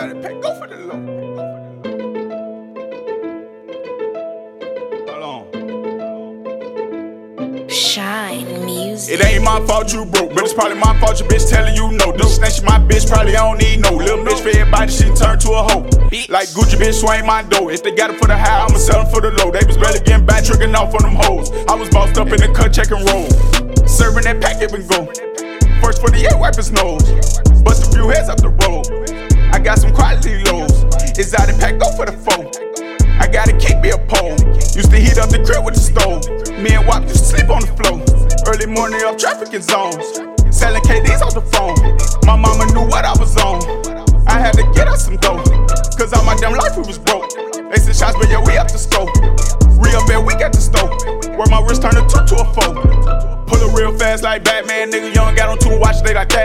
Exotic 0.00 0.22
pack, 0.22 0.40
go 0.40 0.54
for 0.54 0.66
the 0.66 0.76
low. 0.76 0.96
Hold 5.06 5.22
on. 7.44 7.68
Shine 7.68 8.64
music. 8.64 9.20
It 9.20 9.26
ain't 9.26 9.44
my 9.44 9.60
fault 9.66 9.92
you 9.92 10.06
broke, 10.06 10.32
but 10.32 10.42
it's 10.44 10.54
probably 10.54 10.78
my 10.78 10.98
fault 11.00 11.20
your 11.20 11.28
bitch 11.28 11.50
telling 11.50 11.74
you 11.74 11.92
no. 11.92 12.12
This 12.12 12.36
snatching 12.36 12.64
my 12.64 12.78
bitch, 12.78 13.06
probably 13.10 13.36
I 13.36 13.46
don't 13.46 13.58
need 13.58 13.80
no. 13.80 13.92
Little 13.92 14.24
bitch 14.24 14.40
for 14.40 14.48
everybody, 14.48 14.90
she 14.90 15.04
turned 15.12 15.42
to 15.42 15.50
a 15.50 15.62
hoe. 15.68 15.82
Like 16.30 16.48
Gucci 16.56 16.78
bitch 16.80 16.94
swing 16.98 17.26
my 17.26 17.42
dough. 17.42 17.68
If 17.68 17.82
they 17.82 17.94
got 17.94 18.08
it 18.08 18.18
for 18.18 18.26
the 18.26 18.38
high, 18.38 18.64
I'ma 18.64 18.78
sell 18.78 19.02
them 19.02 19.12
for 19.12 19.20
the 19.20 19.32
low. 19.32 19.50
They 19.50 19.66
was 19.66 19.76
barely 19.76 20.00
getting 20.00 20.24
back, 20.24 20.44
tricking 20.44 20.74
off 20.74 20.94
on 20.94 21.02
them 21.02 21.16
hoes. 21.16 21.50
I 21.68 21.74
was 21.74 21.90
bossed 21.90 22.16
up 22.16 22.28
in 22.28 22.40
the 22.40 22.48
cut, 22.54 22.72
check 22.72 22.90
and 22.90 23.06
roll. 23.10 23.28
Serving 23.86 24.24
that 24.24 24.40
packet 24.40 24.72
and 24.72 24.88
go. 24.88 25.12
First 25.80 26.00
for 26.00 26.10
the 26.10 26.28
air, 26.30 26.38
wipe 26.38 26.56
his 26.56 26.72
nose. 26.72 27.04
Bust 27.62 27.88
a 27.88 27.96
few 27.96 28.08
heads 28.08 28.19
lows. 31.20 31.32
Exotic 31.32 31.58
pack, 31.58 31.78
go 31.78 31.90
for 31.96 32.06
the 32.06 32.12
foe. 32.12 32.50
I 33.18 33.26
gotta 33.26 33.52
kick 33.56 33.80
me 33.80 33.90
a 33.90 33.98
pole. 33.98 34.36
Used 34.72 34.90
to 34.90 34.98
heat 34.98 35.18
up 35.18 35.28
the 35.28 35.42
crib 35.44 35.64
with 35.64 35.74
the 35.74 35.80
stove. 35.80 36.24
Me 36.58 36.72
and 36.72 36.84
used 37.08 37.20
to 37.20 37.36
sleep 37.36 37.50
on 37.50 37.60
the 37.60 37.72
floor. 37.76 38.00
Early 38.48 38.66
morning 38.66 39.02
up 39.04 39.18
trafficking 39.18 39.62
zones. 39.62 40.16
Selling 40.50 40.82
KDs 40.82 41.20
off 41.20 41.34
the 41.34 41.44
phone. 41.52 41.76
My 42.24 42.36
mama 42.36 42.72
knew 42.72 42.88
what 42.88 43.04
I 43.04 43.12
was 43.20 43.36
on. 43.36 43.60
I 44.26 44.40
had 44.40 44.54
to 44.54 44.64
get 44.72 44.88
us 44.88 45.04
some 45.04 45.16
dough. 45.16 45.42
Cause 45.98 46.12
all 46.12 46.24
my 46.24 46.36
damn 46.36 46.56
life 46.56 46.76
we 46.76 46.82
was 46.82 46.98
broke. 46.98 47.28
They 47.70 47.78
said 47.78 47.96
shots, 47.96 48.16
but 48.16 48.28
yeah, 48.30 48.40
we 48.40 48.56
up 48.56 48.72
the 48.72 48.80
scope. 48.80 49.12
Real 49.76 50.00
bad, 50.08 50.24
we 50.24 50.32
got 50.40 50.52
the 50.52 50.60
stove. 50.60 50.90
Where 51.36 51.48
my 51.52 51.60
wrist 51.60 51.82
turned 51.82 52.00
a 52.00 52.04
two 52.08 52.24
to 52.24 52.36
a 52.40 52.46
four. 52.56 52.72
Pull 53.44 53.60
it 53.60 53.70
real 53.76 53.92
fast 53.98 54.22
like 54.22 54.44
Batman, 54.44 54.90
nigga. 54.90 55.14
Young 55.14 55.34
got 55.36 55.48
on 55.50 55.58
two 55.58 55.78
watch, 55.78 56.00
they 56.02 56.14
like 56.14 56.30
that 56.30 56.39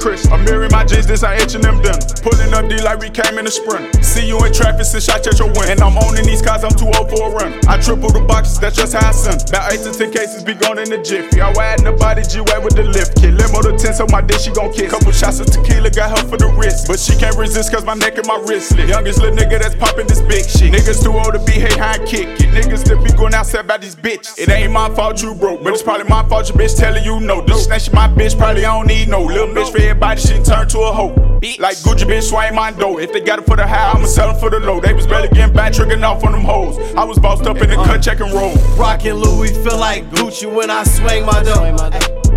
crisp. 0.00 0.32
I'm 0.32 0.44
mirroring 0.44 0.72
my 0.72 0.84
jeans, 0.84 1.06
this 1.06 1.22
I 1.22 1.36
them 1.44 1.82
done. 1.84 2.00
Pulling 2.24 2.52
up 2.56 2.66
D 2.68 2.80
like 2.80 2.98
we 2.98 3.10
came 3.10 3.38
in 3.38 3.44
the 3.44 3.52
sprint. 3.52 4.02
See 4.04 4.26
you 4.26 4.40
in 4.44 4.52
traffic, 4.52 4.88
since 4.88 5.04
shot 5.04 5.26
at 5.26 5.38
your 5.38 5.52
win. 5.52 5.68
And 5.68 5.80
I'm 5.80 5.96
owning 6.00 6.24
these 6.24 6.40
cars, 6.40 6.64
I'm 6.64 6.72
too 6.72 6.88
old 6.96 7.12
for 7.12 7.28
a 7.28 7.30
run. 7.30 7.60
I 7.68 7.76
triple 7.76 8.08
the 8.08 8.24
boxes, 8.24 8.58
that's 8.58 8.76
just 8.76 8.96
how 8.96 9.08
I 9.08 9.12
send. 9.12 9.44
About 9.52 9.72
8 9.72 9.84
to 9.84 9.92
10 9.92 10.10
cases 10.10 10.42
be 10.42 10.54
gone 10.54 10.80
in 10.80 10.88
the 10.88 10.98
jiffy. 10.98 11.40
I 11.40 11.52
widen 11.52 11.84
the 11.84 11.92
body, 11.92 12.24
G 12.24 12.40
with 12.40 12.76
the 12.76 12.88
lift 12.88 13.20
kit. 13.20 13.34
Limo 13.36 13.60
to 13.60 13.76
10, 13.76 13.94
so 13.94 14.06
my 14.08 14.24
dish 14.24 14.48
she 14.48 14.52
gon' 14.52 14.72
kiss. 14.72 14.90
Couple 14.90 15.12
shots 15.12 15.38
of 15.38 15.46
tequila, 15.46 15.90
got 15.90 16.16
her 16.16 16.24
for 16.24 16.40
the 16.40 16.48
wrist. 16.56 16.88
But 16.88 16.98
she 16.98 17.14
can't 17.16 17.36
resist, 17.36 17.70
cause 17.70 17.84
my 17.84 17.94
neck 17.94 18.16
and 18.16 18.26
my 18.26 18.40
wrist 18.48 18.76
lit. 18.76 18.88
Youngest 18.88 19.20
little 19.20 19.36
nigga 19.36 19.60
that's 19.60 19.76
popping 19.76 20.06
this 20.08 20.22
big 20.24 20.48
shit. 20.48 20.72
Niggas 20.72 21.04
too 21.04 21.12
old 21.12 21.36
to 21.36 21.40
be 21.44 21.60
hey, 21.60 21.76
high 21.76 21.90
I 21.90 21.98
kick 22.06 22.38
it. 22.38 22.54
Niggas 22.54 22.86
still 22.86 23.02
be 23.02 23.10
going 23.10 23.34
outside 23.34 23.64
about 23.64 23.80
these 23.80 23.96
bitches. 23.96 24.38
It 24.38 24.48
ain't 24.48 24.72
my 24.72 24.88
fault 24.94 25.20
you 25.22 25.34
broke, 25.34 25.62
but 25.64 25.72
it's 25.72 25.82
probably 25.82 26.06
my 26.06 26.22
fault 26.28 26.48
your 26.48 26.56
bitch 26.56 26.78
telling 26.78 27.04
you 27.04 27.18
no. 27.18 27.44
Dude, 27.44 27.56
snatching 27.56 27.94
my 27.94 28.06
bitch, 28.06 28.38
probably 28.38 28.64
I 28.64 28.78
don't 28.78 28.86
need 28.86 29.08
no. 29.08 29.24
Little 29.24 29.48
bitch 29.48 29.74
everybody, 29.90 30.20
she 30.20 30.40
turned 30.42 30.70
to 30.70 30.78
a 30.78 30.92
hoe. 30.92 31.14
Like 31.58 31.76
Gucci 31.78 32.06
bitch 32.06 32.30
swing 32.30 32.54
my 32.54 32.70
dough. 32.70 32.98
If 32.98 33.12
they 33.12 33.20
got 33.20 33.40
it 33.40 33.46
for 33.46 33.56
the 33.56 33.66
high, 33.66 33.92
I'ma 33.92 34.06
sell 34.06 34.30
them 34.30 34.40
for 34.40 34.50
the 34.50 34.60
low. 34.60 34.80
They 34.80 34.92
was 34.92 35.06
barely 35.06 35.28
getting 35.28 35.54
back, 35.54 35.72
tricking 35.72 36.02
off 36.04 36.22
on 36.24 36.32
them 36.32 36.42
hoes. 36.42 36.78
I 36.94 37.04
was 37.04 37.18
bossed 37.18 37.46
up 37.46 37.56
in 37.58 37.70
the 37.70 37.76
cut, 37.76 38.02
check 38.02 38.20
and 38.20 38.32
roll. 38.32 38.54
Rockin' 38.76 39.14
Louis, 39.14 39.50
feel 39.64 39.78
like 39.78 40.08
Gucci 40.10 40.52
when 40.52 40.70
I 40.70 40.84
swing 40.84 41.26
my 41.26 41.42
dough. 41.42 41.64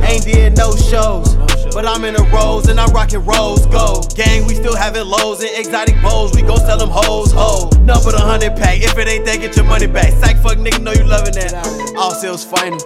Ain't 0.01 0.23
did 0.23 0.57
no 0.57 0.75
shows, 0.75 1.35
but 1.73 1.85
I'm 1.85 2.03
in 2.05 2.15
the 2.15 2.23
rolls 2.33 2.67
and 2.67 2.79
I'm 2.79 2.91
rockin' 2.91 3.23
rose 3.23 3.65
gold. 3.67 4.15
Gang, 4.15 4.47
we 4.47 4.55
still 4.55 4.75
having 4.75 5.05
lows 5.05 5.41
and 5.43 5.51
exotic 5.55 6.01
bowls. 6.01 6.33
We 6.33 6.41
gon' 6.41 6.59
sell 6.59 6.77
them 6.77 6.89
hoes, 6.91 7.31
ho. 7.31 7.69
Number 7.81 8.11
the 8.11 8.19
hundred 8.19 8.55
pack. 8.55 8.81
If 8.81 8.97
it 8.97 9.07
ain't 9.07 9.25
that, 9.25 9.39
get 9.39 9.55
your 9.55 9.65
money 9.65 9.87
back. 9.87 10.11
Psych 10.13 10.37
fuck 10.37 10.57
nigga, 10.57 10.81
know 10.81 10.91
you 10.91 11.03
loving 11.03 11.33
that. 11.35 11.82
All 12.03 12.11
sales 12.11 12.43
final. 12.43 12.77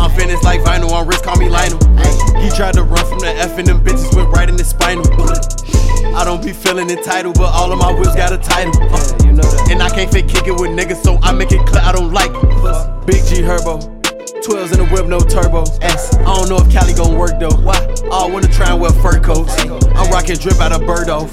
I'm 0.00 0.10
finished 0.18 0.42
like 0.42 0.60
vinyl 0.62 0.90
on 0.90 1.06
wrist, 1.06 1.22
call 1.22 1.36
me 1.36 1.48
Lionel. 1.48 1.78
He 2.42 2.50
tried 2.50 2.74
to 2.74 2.82
run 2.82 3.06
from 3.06 3.20
the 3.20 3.32
F 3.38 3.56
and 3.56 3.68
them 3.68 3.84
bitches 3.84 4.12
went 4.16 4.30
right 4.30 4.48
in 4.48 4.58
his 4.58 4.70
spinal. 4.70 5.06
I 6.16 6.24
don't 6.24 6.44
be 6.44 6.52
feeling 6.52 6.90
entitled, 6.90 7.36
but 7.36 7.54
all 7.54 7.70
of 7.70 7.78
my 7.78 7.92
whips 7.92 8.16
got 8.16 8.32
a 8.32 8.38
title. 8.38 8.74
And 9.70 9.80
I 9.80 9.88
can't 9.90 10.10
fit 10.10 10.26
kicking 10.26 10.54
with 10.54 10.72
niggas, 10.72 11.04
so 11.04 11.20
I 11.22 11.30
make 11.30 11.52
it 11.52 11.64
clear 11.66 11.82
I 11.84 11.92
don't 11.92 12.10
like 12.12 12.32
it. 12.34 13.06
Big 13.06 13.24
G 13.26 13.42
Herbo. 13.42 13.78
12s 14.42 14.72
in 14.72 14.78
the 14.82 14.88
whip, 14.90 15.06
no 15.06 15.20
turbo. 15.20 15.62
S. 15.80 16.16
I 16.16 16.34
don't 16.34 16.48
know 16.48 16.56
if 16.56 16.68
Cali 16.72 16.94
gon' 16.94 17.16
work 17.16 17.38
though. 17.38 17.54
Why? 17.62 17.78
I 18.10 18.26
wanna 18.26 18.48
try 18.48 18.72
and 18.72 18.80
wear 18.80 18.90
fur 18.90 19.20
coats. 19.20 19.54
I'm 19.94 20.10
rocking 20.10 20.34
drip 20.34 20.58
out 20.60 20.72
of 20.72 20.80
Birdo. 20.80 21.30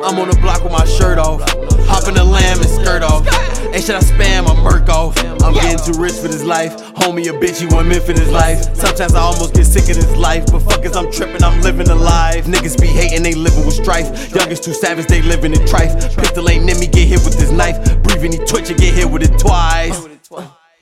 I'm 0.00 0.16
on 0.20 0.28
the 0.30 0.36
block 0.36 0.62
with 0.62 0.72
my 0.72 0.84
shirt 0.84 1.18
off. 1.18 1.42
Hop 1.86 2.08
in 2.08 2.14
lamb 2.14 2.58
and 2.58 2.68
skirt 2.68 3.02
off. 3.02 3.26
Ain't 3.74 3.84
should 3.84 3.96
I 3.96 4.00
spam 4.00 4.46
or 4.48 4.56
murk 4.62 4.88
off? 4.88 5.16
I'm 5.42 5.54
getting 5.54 5.78
too 5.78 5.98
rich 6.00 6.14
for 6.14 6.28
this 6.28 6.44
life. 6.44 6.76
Homie, 7.02 7.28
a 7.28 7.32
bitch, 7.32 7.60
you 7.60 7.68
want 7.68 7.88
me 7.88 7.98
for 7.98 8.12
this 8.12 8.30
life. 8.30 8.62
Sometimes 8.74 9.14
I 9.14 9.20
almost 9.20 9.54
get 9.54 9.64
sick 9.66 9.88
of 9.90 9.96
this 9.96 10.16
life, 10.16 10.46
but 10.50 10.60
fuck 10.60 10.84
is 10.84 10.96
I'm 10.96 11.10
tripping, 11.10 11.42
I'm 11.42 11.60
living 11.62 11.88
alive. 11.88 12.44
Niggas 12.44 12.80
be 12.80 12.86
hating, 12.86 13.22
they 13.22 13.34
living 13.34 13.64
with 13.66 13.74
strife. 13.74 14.34
Youngest 14.34 14.64
too 14.64 14.72
savage, 14.72 15.06
they 15.06 15.22
living 15.22 15.52
in 15.52 15.60
trife. 15.66 15.94
Pistol 16.16 16.48
ain't 16.48 16.68
in 16.70 16.78
me, 16.78 16.86
get 16.86 17.08
hit 17.08 17.24
with 17.24 17.38
this 17.38 17.50
knife. 17.50 17.76
Breathing, 18.02 18.32
he 18.32 18.38
twitch 18.38 18.70
and 18.70 18.78
get 18.78 18.94
hit 18.94 19.10
with 19.10 19.22
it 19.22 19.38
twice. 19.38 20.06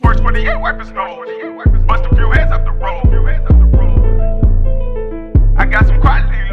Works 0.03 0.21
for 0.21 0.33
the 0.33 0.41
earwax. 0.41 0.93
Bust 1.87 2.05
a 2.11 2.15
few 2.15 2.31
heads 2.31 2.53
up 2.53 2.65
the 2.65 2.73
road. 2.73 3.09
I 5.59 5.67
got 5.67 5.87
some 5.87 6.01
quality. 6.01 6.52